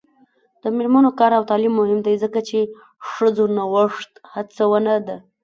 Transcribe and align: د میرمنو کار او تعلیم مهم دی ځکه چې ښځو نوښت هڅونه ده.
د 0.61 0.63
میرمنو 0.77 1.09
کار 1.19 1.31
او 1.37 1.43
تعلیم 1.51 1.73
مهم 1.81 1.99
دی 2.05 2.15
ځکه 2.23 2.39
چې 2.49 2.59
ښځو 3.09 3.45
نوښت 3.57 4.11
هڅونه 4.33 4.93
ده. 5.07 5.17